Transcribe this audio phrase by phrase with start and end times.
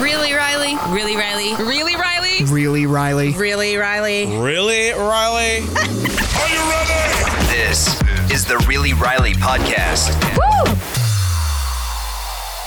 [0.00, 0.76] Really, Riley?
[0.88, 1.54] Really, Riley?
[1.56, 2.44] Really, Riley?
[2.46, 3.32] Really, Riley?
[3.34, 4.38] Really, Riley?
[4.38, 5.58] Really, Riley?
[5.58, 7.46] Are you ready?
[7.48, 8.00] This
[8.30, 10.16] is the Really Riley podcast.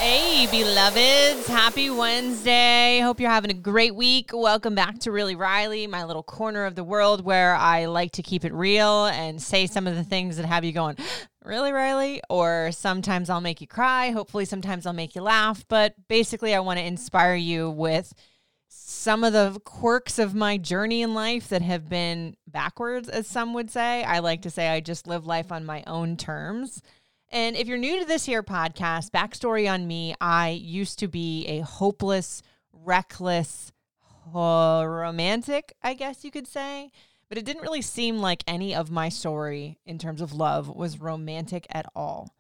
[0.06, 1.48] Hey, beloveds.
[1.48, 3.00] Happy Wednesday.
[3.00, 4.32] Hope you're having a great week.
[4.34, 8.22] Welcome back to Really Riley, my little corner of the world where I like to
[8.22, 10.98] keep it real and say some of the things that have you going,
[11.46, 12.22] Really, Riley?
[12.30, 14.12] Or sometimes I'll make you cry.
[14.12, 15.64] Hopefully, sometimes I'll make you laugh.
[15.70, 18.14] But basically, I want to inspire you with
[18.68, 23.54] some of the quirks of my journey in life that have been backwards, as some
[23.54, 24.04] would say.
[24.04, 26.82] I like to say I just live life on my own terms.
[27.34, 31.48] And if you're new to this here podcast, backstory on me, I used to be
[31.48, 33.72] a hopeless, reckless,
[34.32, 36.92] romantic, I guess you could say.
[37.30, 41.02] But it didn't really seem like any of my story in terms of love was
[41.02, 42.36] romantic at all.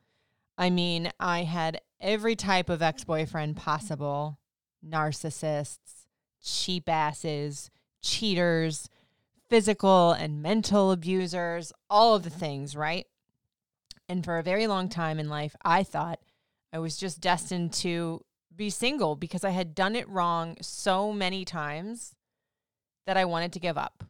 [0.59, 4.37] I mean, I had every type of ex boyfriend possible
[4.87, 6.05] narcissists,
[6.43, 7.71] cheap asses,
[8.03, 8.87] cheaters,
[9.49, 13.07] physical and mental abusers, all of the things, right?
[14.13, 16.19] And for a very long time in life, I thought
[16.71, 18.23] I was just destined to
[18.55, 22.13] be single because I had done it wrong so many times
[23.07, 24.03] that I wanted to give up.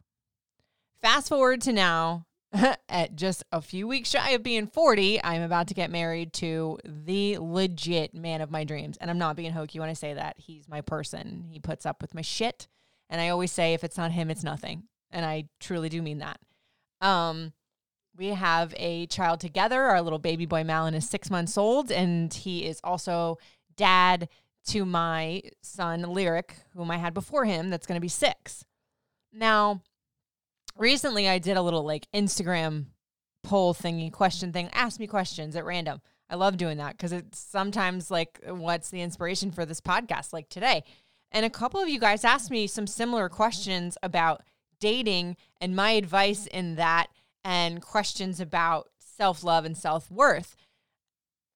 [1.00, 2.26] Fast forward to now,
[2.90, 6.78] at just a few weeks shy of being 40, I'm about to get married to
[6.84, 8.98] the legit man of my dreams.
[9.00, 10.36] And I'm not being hokey when I say that.
[10.36, 11.46] He's my person.
[11.48, 12.68] He puts up with my shit.
[13.08, 14.82] And I always say, if it's not him, it's nothing.
[15.10, 16.38] And I truly do mean that.
[17.00, 17.54] Um,
[18.16, 19.82] we have a child together.
[19.82, 23.38] Our little baby boy Malin is six months old, and he is also
[23.76, 24.28] dad
[24.66, 28.64] to my son Lyric, whom I had before him, that's going to be six.
[29.32, 29.82] Now,
[30.76, 32.86] recently I did a little like Instagram
[33.42, 36.00] poll thingy, question thing, ask me questions at random.
[36.30, 40.48] I love doing that because it's sometimes like what's the inspiration for this podcast, like
[40.48, 40.84] today.
[41.30, 44.42] And a couple of you guys asked me some similar questions about
[44.80, 47.08] dating and my advice in that
[47.44, 50.56] and questions about self love and self worth.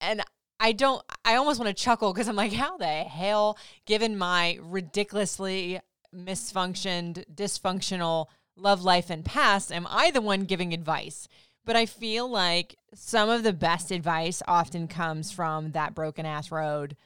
[0.01, 0.23] And
[0.61, 3.57] I don't, I almost want to chuckle because I'm like, how the hell,
[3.87, 5.81] given my ridiculously
[6.15, 11.29] misfunctioned, dysfunctional love life and past, am I the one giving advice?
[11.65, 16.51] But I feel like some of the best advice often comes from that broken ass
[16.51, 16.97] road,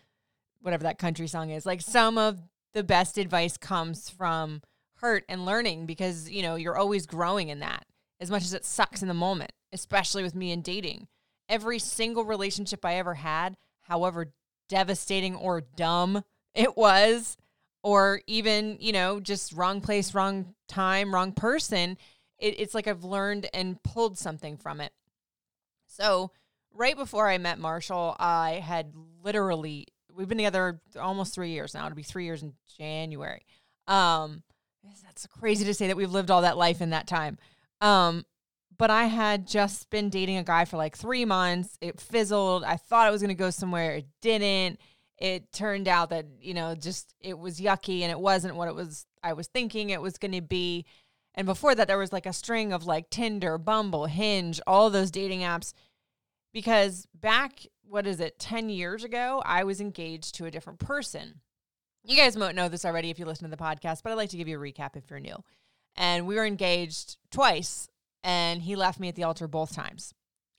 [0.61, 1.67] whatever that country song is.
[1.67, 2.41] Like some of
[2.73, 4.63] the best advice comes from
[4.97, 7.85] hurt and learning because, you know, you're always growing in that
[8.23, 11.09] as much as it sucks in the moment, especially with me and dating.
[11.49, 14.33] Every single relationship I ever had, however
[14.69, 16.23] devastating or dumb
[16.55, 17.37] it was,
[17.83, 21.99] or even, you know, just wrong place, wrong time, wrong person,
[22.39, 24.93] it, it's like I've learned and pulled something from it.
[25.87, 26.31] So,
[26.73, 28.93] right before I met Marshall, I had
[29.25, 31.87] literally, we've been together almost three years now.
[31.87, 33.45] It'll be three years in January.
[33.89, 34.45] Um,
[35.05, 37.39] that's crazy to say that we've lived all that life in that time.
[37.83, 38.25] Um,
[38.79, 41.77] but I had just been dating a guy for like three months.
[41.81, 42.65] It fizzled.
[42.65, 43.97] I thought it was going to go somewhere.
[43.97, 44.81] It didn't.
[45.19, 48.75] It turned out that, you know, just it was yucky and it wasn't what it
[48.75, 50.87] was I was thinking it was going to be.
[51.35, 55.11] And before that, there was like a string of like Tinder, Bumble, Hinge, all those
[55.11, 55.73] dating apps.
[56.53, 61.41] Because back, what is it, 10 years ago, I was engaged to a different person.
[62.05, 64.31] You guys might know this already if you listen to the podcast, but I'd like
[64.31, 65.37] to give you a recap if you're new
[65.97, 67.89] and we were engaged twice
[68.25, 70.15] and he left me at the altar both times.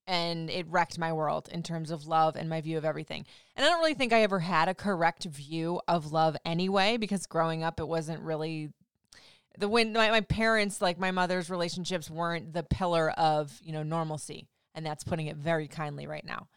[0.06, 3.26] And it wrecked my world in terms of love and my view of everything.
[3.56, 7.26] And i don't really think i ever had a correct view of love anyway because
[7.26, 8.70] growing up it wasn't really
[9.58, 13.84] the when my, my parents like my mother's relationships weren't the pillar of you know
[13.84, 14.48] normalcy.
[14.76, 16.48] And that's putting it very kindly right now.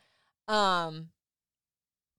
[0.48, 1.10] Um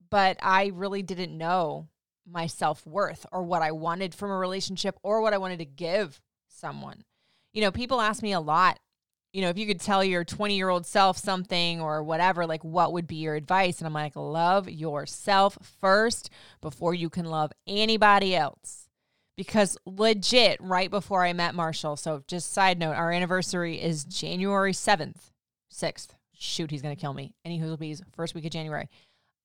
[0.09, 1.87] but i really didn't know
[2.25, 6.21] my self-worth or what i wanted from a relationship or what i wanted to give
[6.57, 7.03] someone.
[7.53, 8.79] You know, people ask me a lot,
[9.33, 12.63] you know, if you could tell your 20 year old self something or whatever, like
[12.63, 13.79] what would be your advice?
[13.79, 16.29] And I'm like, love yourself first
[16.61, 18.89] before you can love anybody else.
[19.35, 24.73] Because legit, right before I met Marshall, so just side note, our anniversary is January
[24.73, 25.29] 7th,
[25.71, 26.07] 6th.
[26.33, 27.35] Shoot, he's going to kill me.
[27.45, 28.89] Any Hoozlebees, first week of January.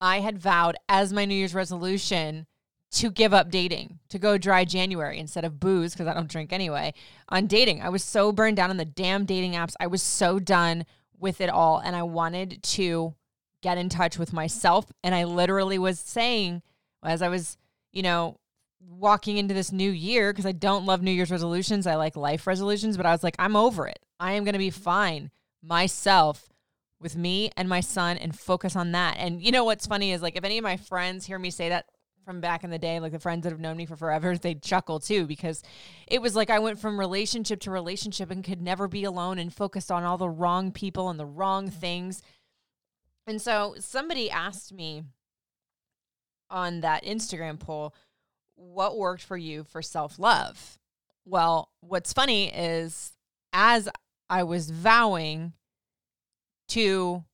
[0.00, 2.46] I had vowed as my New Year's resolution
[2.92, 6.52] to give up dating, to go dry January instead of booze because I don't drink
[6.52, 6.92] anyway.
[7.30, 9.74] On dating, I was so burned down on the damn dating apps.
[9.80, 10.84] I was so done
[11.18, 13.14] with it all and I wanted to
[13.62, 16.62] get in touch with myself and I literally was saying
[17.02, 17.56] as I was,
[17.92, 18.38] you know,
[18.86, 21.86] walking into this new year because I don't love New Year's resolutions.
[21.86, 24.00] I like life resolutions, but I was like, I'm over it.
[24.20, 25.30] I am going to be fine
[25.62, 26.50] myself
[27.00, 29.16] with me and my son and focus on that.
[29.18, 31.70] And you know what's funny is like if any of my friends hear me say
[31.70, 31.86] that
[32.24, 34.62] from back in the day, like the friends that have known me for forever, they'd
[34.62, 35.62] chuckle too because
[36.06, 39.52] it was like I went from relationship to relationship and could never be alone and
[39.52, 41.78] focused on all the wrong people and the wrong mm-hmm.
[41.78, 42.22] things.
[43.26, 45.04] And so somebody asked me
[46.50, 47.94] on that Instagram poll,
[48.54, 50.78] what worked for you for self love?
[51.24, 53.12] Well, what's funny is
[53.52, 53.88] as
[54.28, 55.52] I was vowing
[56.68, 57.24] to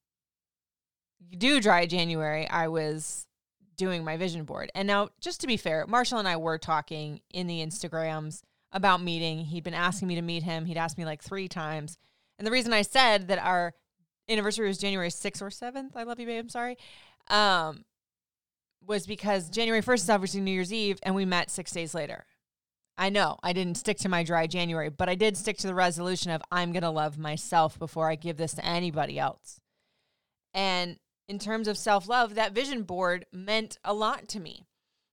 [1.37, 3.28] do dry January, I was
[3.79, 4.71] doing my vision board.
[4.75, 8.43] And now, just to be fair, Marshall and I were talking in the Instagrams
[8.73, 9.47] about meeting.
[9.47, 10.67] He'd been asking me to meet him.
[10.67, 11.97] He'd asked me like three times.
[12.39, 13.73] And the reason I said that our
[14.29, 16.77] anniversary was January 6th or 7th, I love you, babe, I'm sorry,
[17.29, 17.85] um,
[18.87, 22.27] was because January 1st is obviously New Year's Eve, and we met six days later.
[22.97, 25.75] I know I didn't stick to my dry January, but I did stick to the
[25.75, 29.61] resolution of I'm going to love myself before I give this to anybody else.
[30.53, 30.99] And
[31.29, 34.67] in terms of self love, that vision board meant a lot to me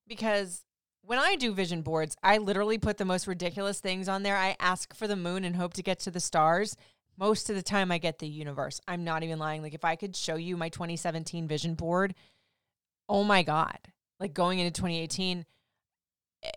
[0.07, 0.63] because
[1.01, 4.37] when I do vision boards, I literally put the most ridiculous things on there.
[4.37, 6.75] I ask for the moon and hope to get to the stars.
[7.17, 8.81] Most of the time, I get the universe.
[8.87, 9.61] I'm not even lying.
[9.61, 12.15] Like, if I could show you my 2017 vision board,
[13.07, 13.77] oh my God,
[14.19, 15.45] like going into 2018,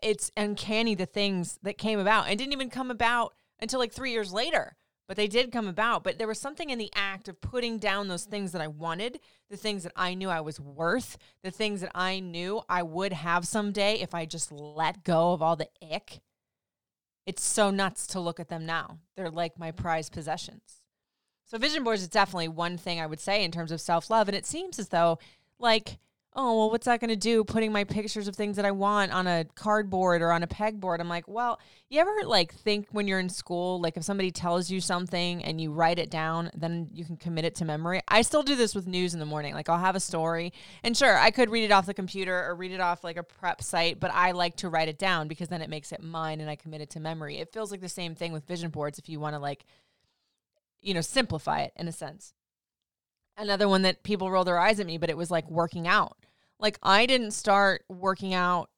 [0.03, 4.13] it's uncanny the things that came about and didn't even come about until like three
[4.13, 4.77] years later
[5.09, 6.05] but they did come about.
[6.05, 9.19] But there was something in the act of putting down those things that I wanted,
[9.51, 13.15] the things that I knew I was worth, the things that I knew I would
[13.15, 16.21] have someday if I just let go of all the ick.
[17.27, 18.99] It's so nuts to look at them now.
[19.17, 20.83] They're like my prized possessions.
[21.47, 24.29] So, vision boards is definitely one thing I would say in terms of self love.
[24.29, 25.19] And it seems as though,
[25.59, 25.99] like,
[26.35, 27.43] oh, well, what's that going to do?
[27.43, 31.01] Putting my pictures of things that I want on a cardboard or on a pegboard.
[31.01, 31.59] I'm like, well,
[31.89, 35.61] you ever like think when you're in school, like if somebody tells you something and
[35.61, 38.03] you write it down, then you can commit it to memory.
[38.07, 39.53] I still do this with news in the morning.
[39.55, 40.53] Like I'll have a story
[40.85, 43.25] and sure, I could read it off the computer or read it off like a
[43.25, 46.41] prep site, but I like to write it down because then it makes it mine
[46.41, 47.39] and I commit it to memory.
[47.39, 49.65] It feels like the same thing with vision boards if you want to like,
[50.83, 52.35] you know, simplify it in a sense
[53.39, 56.18] another one that people roll their eyes at me, but it was like working out.
[56.61, 58.71] Like I didn't start working out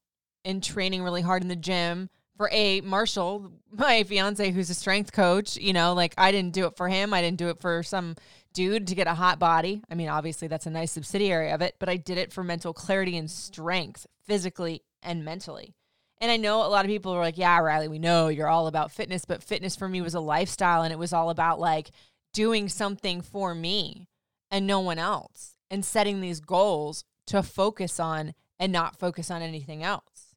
[0.44, 2.08] and training really hard in the gym
[2.40, 6.64] for a Marshall, my fiance who's a strength coach, you know, like I didn't do
[6.64, 7.12] it for him.
[7.12, 8.16] I didn't do it for some
[8.54, 9.82] dude to get a hot body.
[9.90, 12.72] I mean, obviously that's a nice subsidiary of it, but I did it for mental
[12.72, 15.74] clarity and strength, physically and mentally.
[16.18, 18.68] And I know a lot of people are like, yeah, Riley, we know you're all
[18.68, 21.90] about fitness, but fitness for me was a lifestyle and it was all about like
[22.32, 24.08] doing something for me
[24.50, 29.40] and no one else and setting these goals to focus on and not focus on
[29.40, 30.34] anything else.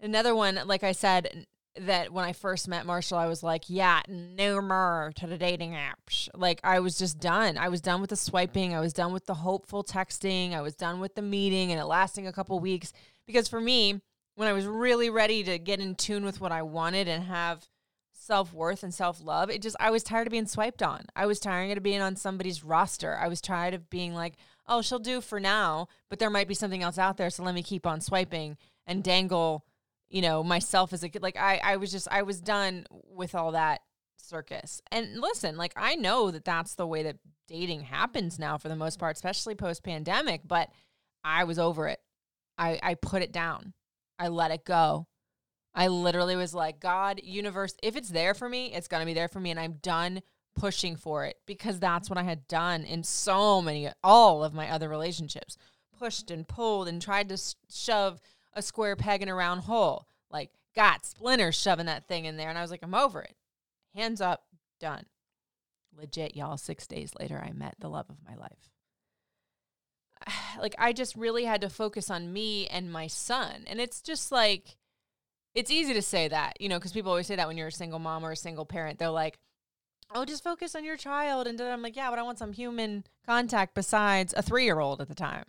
[0.00, 1.46] Another one, like I said,
[1.78, 5.74] that when I first met Marshall, I was like, yeah, no more to the dating
[5.74, 6.28] apps.
[6.34, 7.56] Like I was just done.
[7.56, 8.74] I was done with the swiping.
[8.74, 10.54] I was done with the hopeful texting.
[10.54, 12.92] I was done with the meeting and it lasting a couple weeks.
[13.24, 14.00] Because for me,
[14.34, 17.64] when I was really ready to get in tune with what I wanted and have
[18.12, 21.06] self worth and self love, it just, I was tired of being swiped on.
[21.14, 23.16] I was tired of being on somebody's roster.
[23.16, 24.34] I was tired of being like,
[24.68, 27.30] oh, she'll do for now, but there might be something else out there.
[27.30, 28.56] So let me keep on swiping
[28.86, 29.64] and dangle,
[30.08, 31.22] you know, myself as a kid.
[31.22, 33.80] Like I, I was just, I was done with all that
[34.16, 34.82] circus.
[34.90, 37.16] And listen, like I know that that's the way that
[37.48, 40.70] dating happens now for the most part, especially post pandemic, but
[41.24, 42.00] I was over it.
[42.58, 43.72] I, I put it down.
[44.18, 45.06] I let it go.
[45.74, 49.12] I literally was like, God, universe, if it's there for me, it's going to be
[49.12, 49.50] there for me.
[49.50, 50.22] And I'm done
[50.56, 54.70] pushing for it because that's what I had done in so many, all of my
[54.70, 55.56] other relationships.
[55.98, 57.38] Pushed and pulled and tried to
[57.70, 58.20] shove
[58.52, 60.06] a square peg in a round hole.
[60.30, 62.48] Like, got splinters shoving that thing in there.
[62.48, 63.36] And I was like, I'm over it.
[63.94, 64.44] Hands up,
[64.80, 65.06] done.
[65.96, 66.56] Legit, y'all.
[66.56, 68.70] Six days later, I met the love of my life.
[70.58, 73.64] Like, I just really had to focus on me and my son.
[73.66, 74.78] And it's just like,
[75.54, 77.72] it's easy to say that, you know, because people always say that when you're a
[77.72, 78.98] single mom or a single parent.
[78.98, 79.38] They're like,
[80.14, 81.46] oh, just focus on your child.
[81.46, 85.00] And I'm like, yeah, but I want some human contact besides a three year old
[85.00, 85.44] at the time.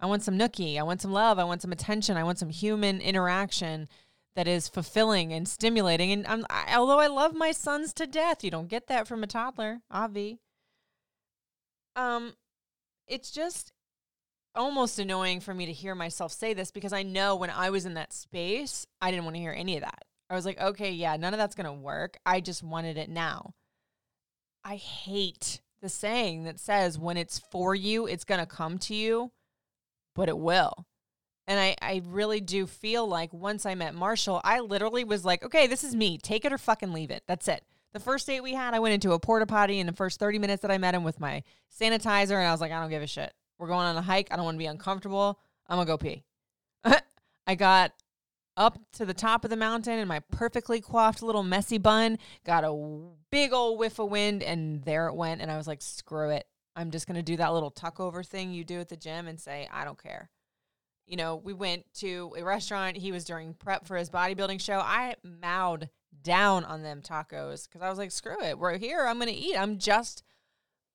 [0.00, 0.78] I want some nookie.
[0.78, 1.38] I want some love.
[1.38, 2.16] I want some attention.
[2.16, 3.88] I want some human interaction
[4.36, 6.12] that is fulfilling and stimulating.
[6.12, 9.22] And I'm, I, although I love my sons to death, you don't get that from
[9.22, 10.40] a toddler, Avi.
[11.96, 12.34] Um,
[13.06, 13.72] it's just
[14.54, 17.86] almost annoying for me to hear myself say this because I know when I was
[17.86, 20.04] in that space, I didn't want to hear any of that.
[20.30, 22.16] I was like, okay, yeah, none of that's going to work.
[22.24, 23.54] I just wanted it now.
[24.64, 28.94] I hate the saying that says when it's for you, it's going to come to
[28.94, 29.32] you,
[30.14, 30.86] but it will.
[31.46, 35.44] And I, I really do feel like once I met Marshall, I literally was like,
[35.44, 36.16] okay, this is me.
[36.16, 37.22] Take it or fucking leave it.
[37.26, 37.62] That's it.
[37.92, 40.38] The first date we had, I went into a porta potty in the first 30
[40.38, 41.42] minutes that I met him with my
[41.78, 43.32] sanitizer, and I was like, I don't give a shit.
[43.58, 44.28] We're going on a hike.
[44.30, 45.38] I don't want to be uncomfortable.
[45.68, 46.24] I'm going to go pee.
[47.46, 47.92] I got
[48.56, 52.64] up to the top of the mountain in my perfectly coiffed little messy bun, got
[52.64, 55.40] a big old whiff of wind, and there it went.
[55.40, 56.46] And I was like, screw it.
[56.76, 59.26] I'm just going to do that little tuck over thing you do at the gym
[59.26, 60.30] and say, I don't care.
[61.06, 62.96] You know, we went to a restaurant.
[62.96, 64.78] He was during prep for his bodybuilding show.
[64.78, 65.90] I mowed
[66.22, 68.58] down on them tacos because I was like, screw it.
[68.58, 69.06] We're here.
[69.06, 69.56] I'm going to eat.
[69.56, 70.22] I'm just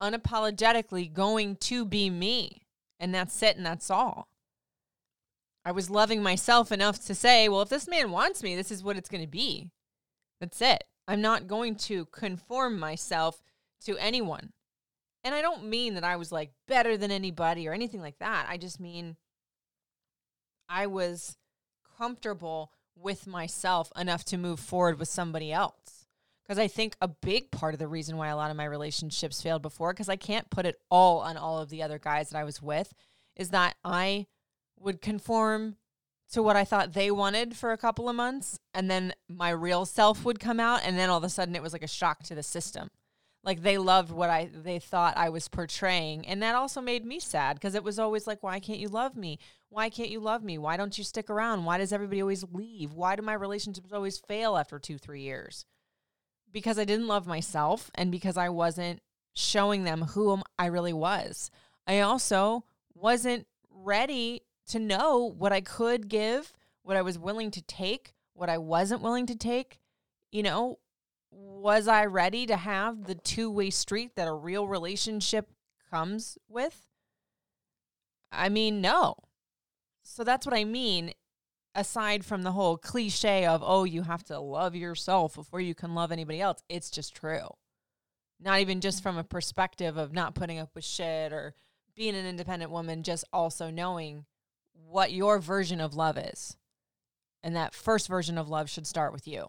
[0.02, 2.62] unapologetically going to be me.
[2.98, 3.56] And that's it.
[3.56, 4.29] And that's all.
[5.64, 8.82] I was loving myself enough to say, well, if this man wants me, this is
[8.82, 9.70] what it's going to be.
[10.40, 10.84] That's it.
[11.06, 13.42] I'm not going to conform myself
[13.84, 14.52] to anyone.
[15.22, 18.46] And I don't mean that I was like better than anybody or anything like that.
[18.48, 19.16] I just mean
[20.68, 21.36] I was
[21.98, 26.06] comfortable with myself enough to move forward with somebody else.
[26.42, 29.42] Because I think a big part of the reason why a lot of my relationships
[29.42, 32.38] failed before, because I can't put it all on all of the other guys that
[32.38, 32.92] I was with,
[33.36, 34.26] is that I
[34.80, 35.76] would conform
[36.32, 38.58] to what I thought they wanted for a couple of months.
[38.72, 40.80] And then my real self would come out.
[40.84, 42.90] And then all of a sudden it was like a shock to the system.
[43.42, 46.26] Like they loved what I they thought I was portraying.
[46.26, 49.16] And that also made me sad because it was always like, why can't you love
[49.16, 49.38] me?
[49.70, 50.58] Why can't you love me?
[50.58, 51.64] Why don't you stick around?
[51.64, 52.92] Why does everybody always leave?
[52.92, 55.64] Why do my relationships always fail after two, three years?
[56.52, 59.00] Because I didn't love myself and because I wasn't
[59.34, 61.50] showing them who um, I really was.
[61.86, 67.62] I also wasn't ready to know what I could give, what I was willing to
[67.62, 69.80] take, what I wasn't willing to take.
[70.32, 70.78] You know,
[71.30, 75.50] was I ready to have the two way street that a real relationship
[75.90, 76.86] comes with?
[78.32, 79.16] I mean, no.
[80.02, 81.12] So that's what I mean.
[81.74, 85.94] Aside from the whole cliche of, oh, you have to love yourself before you can
[85.94, 87.48] love anybody else, it's just true.
[88.40, 91.54] Not even just from a perspective of not putting up with shit or
[91.94, 94.24] being an independent woman, just also knowing
[94.88, 96.56] what your version of love is.
[97.42, 99.46] And that first version of love should start with you.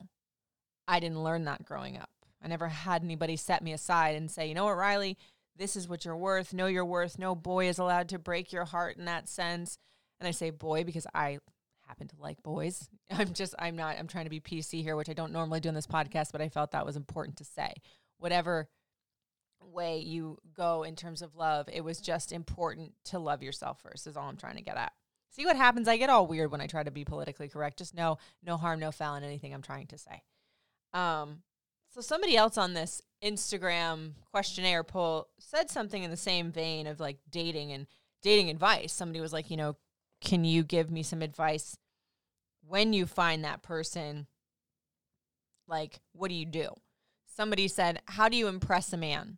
[0.87, 2.09] I didn't learn that growing up.
[2.43, 5.17] I never had anybody set me aside and say, you know what, Riley,
[5.57, 6.53] this is what you're worth.
[6.53, 7.19] Know your worth.
[7.19, 9.77] No boy is allowed to break your heart in that sense.
[10.19, 11.39] And I say boy because I
[11.87, 12.89] happen to like boys.
[13.11, 15.69] I'm just, I'm not, I'm trying to be PC here, which I don't normally do
[15.69, 17.73] in this podcast, but I felt that was important to say.
[18.17, 18.69] Whatever
[19.61, 24.07] way you go in terms of love, it was just important to love yourself first,
[24.07, 24.93] is all I'm trying to get at.
[25.31, 25.87] See what happens.
[25.87, 27.77] I get all weird when I try to be politically correct.
[27.77, 30.23] Just know no harm, no foul in anything I'm trying to say.
[30.93, 31.43] Um,
[31.89, 36.99] so somebody else on this Instagram questionnaire poll said something in the same vein of
[36.99, 37.87] like dating and
[38.21, 38.91] dating advice.
[38.91, 39.77] Somebody was like, you know,
[40.19, 41.77] can you give me some advice
[42.67, 44.27] when you find that person?
[45.65, 46.69] Like, what do you do?
[47.25, 49.37] Somebody said, how do you impress a man?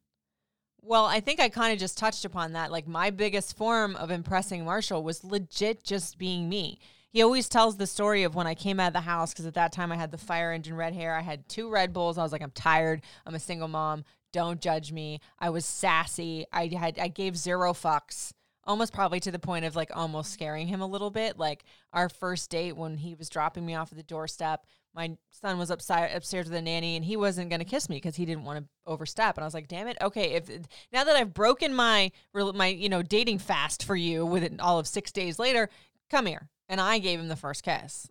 [0.85, 2.69] Well, I think I kind of just touched upon that.
[2.69, 6.77] Like my biggest form of impressing Marshall was legit just being me.
[7.09, 9.53] He always tells the story of when I came out of the house because at
[9.53, 11.15] that time I had the fire engine red hair.
[11.15, 12.17] I had two Red Bulls.
[12.17, 13.01] I was like, I'm tired.
[13.25, 14.03] I'm a single mom.
[14.33, 15.21] Don't judge me.
[15.39, 16.45] I was sassy.
[16.51, 18.33] I had I gave zero fucks.
[18.65, 21.37] Almost probably to the point of like almost scaring him a little bit.
[21.37, 21.63] Like
[21.93, 25.71] our first date when he was dropping me off at the doorstep, my son was
[25.71, 28.43] upside, upstairs with a nanny and he wasn't going to kiss me because he didn't
[28.43, 29.37] want to overstep.
[29.37, 29.97] And i was like damn it.
[30.01, 30.49] Okay if
[30.91, 34.79] now that i've broken my my you know dating fast for you with it all
[34.79, 35.69] of six days later
[36.09, 36.49] come here.
[36.69, 38.09] And i gave him the first kiss.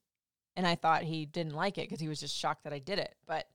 [0.57, 2.99] And i thought he didn't like it because he was just shocked that i did
[2.99, 3.15] it.
[3.27, 3.47] But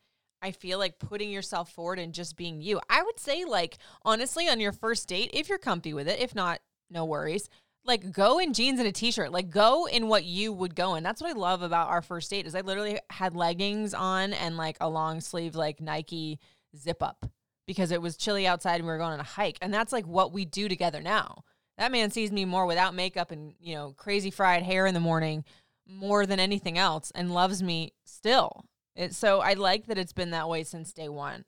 [0.41, 2.79] I feel like putting yourself forward and just being you.
[2.91, 6.35] I would say, like, honestly, on your first date, if you're comfy with it, if
[6.35, 6.59] not,
[6.91, 7.49] no worries
[7.85, 11.03] like go in jeans and a t-shirt like go in what you would go in.
[11.03, 14.57] That's what i love about our first date is i literally had leggings on and
[14.57, 16.39] like a long sleeve like nike
[16.75, 17.25] zip up
[17.65, 20.07] because it was chilly outside and we were going on a hike and that's like
[20.07, 21.43] what we do together now.
[21.77, 24.99] That man sees me more without makeup and you know crazy fried hair in the
[24.99, 25.43] morning
[25.87, 28.65] more than anything else and loves me still.
[28.95, 31.45] It, so i like that it's been that way since day one.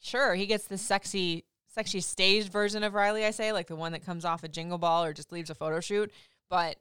[0.00, 3.74] Sure he gets the sexy it's actually staged version of Riley, I say, like the
[3.74, 6.12] one that comes off a jingle ball or just leaves a photo shoot.
[6.48, 6.76] But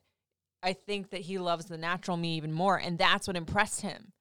[0.62, 2.78] I think that he loves the natural me even more.
[2.78, 4.12] And that's what impressed him.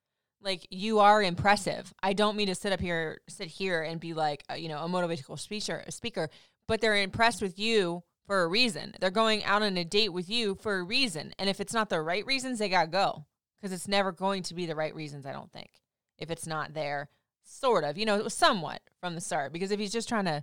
[0.41, 1.93] Like you are impressive.
[2.02, 4.79] I don't mean to sit up here, sit here and be like, uh, you know,
[4.79, 6.31] a motivational speaker, speaker,
[6.67, 8.95] but they're impressed with you for a reason.
[8.99, 11.35] They're going out on a date with you for a reason.
[11.38, 13.26] And if it's not the right reasons, they got to go
[13.61, 15.71] because it's never going to be the right reasons, I don't think.
[16.17, 17.11] If it's not there,
[17.45, 19.52] sort of, you know, somewhat from the start.
[19.52, 20.43] Because if he's just trying to,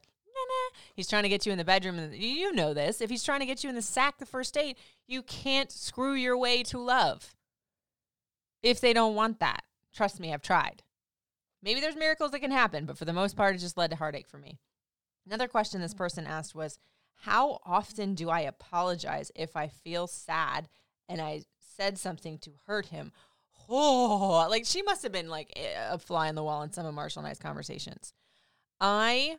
[0.96, 3.02] he's trying to get you in the bedroom, and you know this.
[3.02, 4.78] If he's trying to get you in the sack the first date,
[5.08, 7.36] you can't screw your way to love
[8.62, 9.64] if they don't want that.
[9.94, 10.84] Trust me, I've tried.
[11.62, 13.98] Maybe there's miracles that can happen, but for the most part, it just led to
[13.98, 14.60] heartache for me.
[15.26, 16.80] Another question this person asked was
[17.24, 20.70] How often do I apologize if I feel sad
[21.08, 23.12] and I said something to hurt him?
[23.70, 26.94] Oh, like she must have been like a fly on the wall in some of
[26.94, 28.14] Marshall and I's conversations.
[28.82, 29.38] I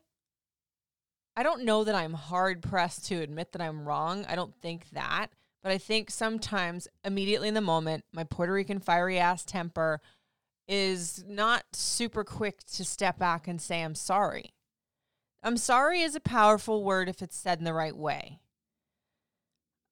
[1.36, 4.24] I don't know that I'm hard pressed to admit that I'm wrong.
[4.28, 5.28] I don't think that.
[5.62, 10.00] But I think sometimes immediately in the moment, my Puerto Rican fiery ass temper
[10.66, 14.54] is not super quick to step back and say, I'm sorry.
[15.42, 18.40] I'm sorry is a powerful word if it's said in the right way.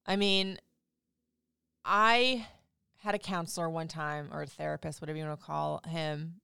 [0.07, 0.59] I mean,
[1.85, 2.47] I
[2.99, 6.40] had a counselor one time or a therapist, whatever you want to call him,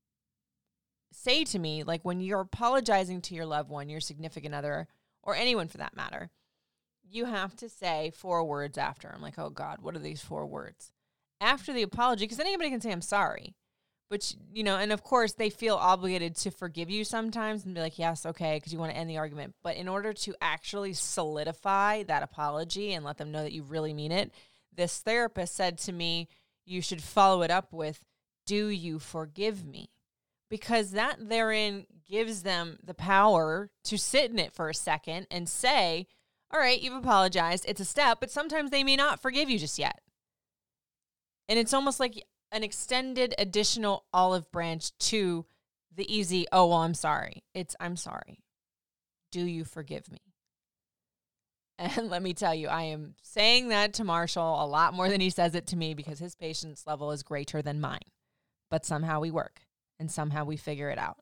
[1.14, 4.88] say to me, like, when you're apologizing to your loved one, your significant other,
[5.22, 6.30] or anyone for that matter,
[7.08, 9.12] you have to say four words after.
[9.14, 10.92] I'm like, oh God, what are these four words?
[11.40, 13.54] After the apology, because anybody can say, I'm sorry.
[14.10, 17.80] But, you know, and of course, they feel obligated to forgive you sometimes and be
[17.80, 19.54] like, yes, okay, because you want to end the argument.
[19.62, 23.94] But in order to actually solidify that apology and let them know that you really
[23.94, 24.30] mean it,
[24.74, 26.28] this therapist said to me,
[26.66, 28.02] you should follow it up with,
[28.46, 29.88] do you forgive me?
[30.50, 35.48] Because that therein gives them the power to sit in it for a second and
[35.48, 36.06] say,
[36.52, 37.64] all right, you've apologized.
[37.66, 40.00] It's a step, but sometimes they may not forgive you just yet.
[41.48, 45.46] And it's almost like an extended additional olive branch to
[45.94, 47.42] the easy, oh, well, I'm sorry.
[47.54, 48.40] It's, I'm sorry.
[49.32, 50.20] Do you forgive me?
[51.78, 55.20] And let me tell you, I am saying that to Marshall a lot more than
[55.20, 57.98] he says it to me because his patience level is greater than mine.
[58.70, 59.62] But somehow we work
[59.98, 61.18] and somehow we figure it out.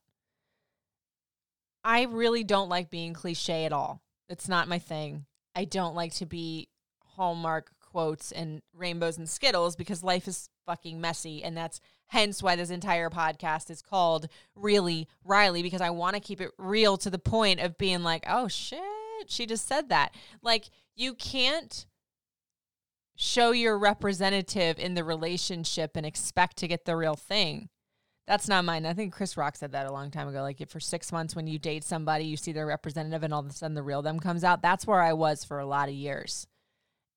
[1.84, 4.02] I really don't like being cliche at all.
[4.28, 5.26] It's not my thing.
[5.54, 6.68] I don't like to be
[7.16, 12.56] Hallmark quotes and rainbows and skittles because life is fucking messy and that's hence why
[12.56, 17.10] this entire podcast is called really riley because i want to keep it real to
[17.10, 18.80] the point of being like oh shit
[19.26, 21.84] she just said that like you can't
[23.14, 27.68] show your representative in the relationship and expect to get the real thing
[28.26, 28.86] that's not mine.
[28.86, 30.42] I think Chris Rock said that a long time ago.
[30.42, 33.46] Like, for six months when you date somebody, you see their representative, and all of
[33.46, 34.62] a sudden the real them comes out.
[34.62, 36.46] That's where I was for a lot of years.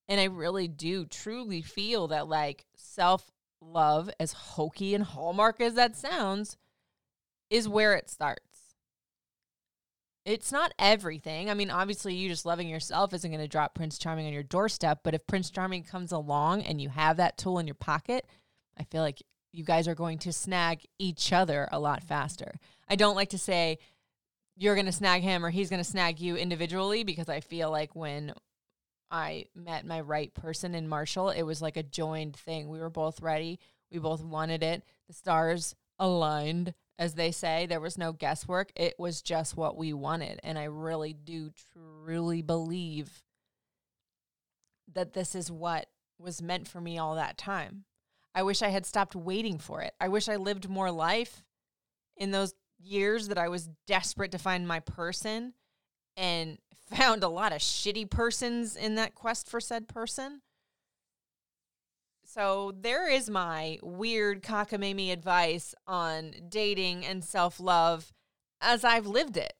[0.08, 5.74] And I really do truly feel that like self love, as hokey and hallmark as
[5.74, 6.56] that sounds,
[7.50, 8.42] is where it starts.
[10.24, 11.48] It's not everything.
[11.48, 14.42] I mean, obviously, you just loving yourself isn't going to drop Prince Charming on your
[14.42, 15.00] doorstep.
[15.04, 18.26] But if Prince Charming comes along and you have that tool in your pocket,
[18.76, 19.22] I feel like
[19.56, 22.52] you guys are going to snag each other a lot faster.
[22.90, 23.78] I don't like to say
[24.54, 27.70] you're going to snag him or he's going to snag you individually because I feel
[27.70, 28.34] like when
[29.10, 32.68] I met my right person in Marshall, it was like a joined thing.
[32.68, 33.58] We were both ready.
[33.90, 34.82] We both wanted it.
[35.08, 37.64] The stars aligned, as they say.
[37.64, 38.72] There was no guesswork.
[38.76, 40.38] It was just what we wanted.
[40.42, 43.22] And I really do truly believe
[44.92, 45.86] that this is what
[46.18, 47.84] was meant for me all that time.
[48.36, 49.94] I wish I had stopped waiting for it.
[49.98, 51.42] I wish I lived more life
[52.18, 55.54] in those years that I was desperate to find my person
[56.18, 56.58] and
[56.94, 60.42] found a lot of shitty persons in that quest for said person.
[62.26, 68.12] So there is my weird cockamamie advice on dating and self-love
[68.60, 69.54] as I've lived it.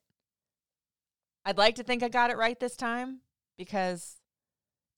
[1.47, 3.21] I'd like to think I got it right this time
[3.57, 4.17] because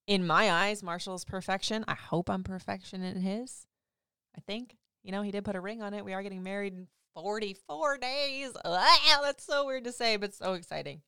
[0.08, 1.84] in my eyes, Marshall's perfection.
[1.86, 3.67] I hope I'm perfection in his.
[4.38, 4.76] I think.
[5.02, 6.04] You know, he did put a ring on it.
[6.04, 8.52] We are getting married in 44 days.
[8.64, 11.02] Ah, that's so weird to say, but so exciting.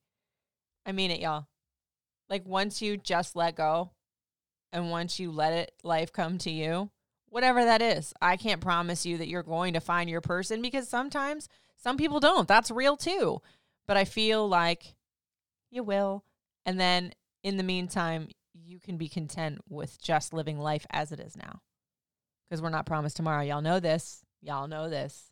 [0.85, 1.47] I mean it, y'all.
[2.29, 3.91] Like once you just let go
[4.73, 6.91] and once you let it life come to you,
[7.29, 10.89] whatever that is, I can't promise you that you're going to find your person because
[10.89, 12.47] sometimes some people don't.
[12.47, 13.41] That's real too.
[13.87, 14.95] But I feel like
[15.69, 16.25] you will.
[16.65, 17.13] And then
[17.43, 21.61] in the meantime, you can be content with just living life as it is now.
[22.51, 23.43] Because we're not promised tomorrow.
[23.43, 24.25] Y'all know this.
[24.41, 25.31] Y'all know this.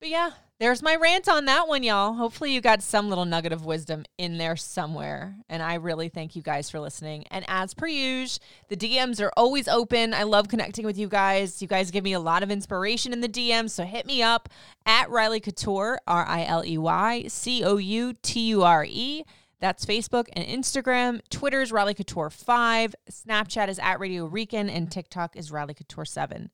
[0.00, 2.12] But yeah, there's my rant on that one, y'all.
[2.12, 5.34] Hopefully, you got some little nugget of wisdom in there somewhere.
[5.48, 7.24] And I really thank you guys for listening.
[7.30, 10.12] And as per usual, the DMs are always open.
[10.12, 11.62] I love connecting with you guys.
[11.62, 13.70] You guys give me a lot of inspiration in the DMs.
[13.70, 14.50] So hit me up
[14.84, 19.24] at Riley Couture, R I L E Y C O U T U R E.
[19.60, 21.20] That's Facebook and Instagram.
[21.30, 22.94] Twitter's Riley Couture 5.
[23.10, 26.50] Snapchat is at Radio Rican, and TikTok is Riley Couture 7.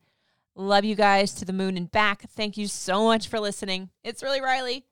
[0.57, 2.29] Love you guys to the moon and back.
[2.31, 3.91] Thank you so much for listening.
[4.03, 4.87] It's really Riley.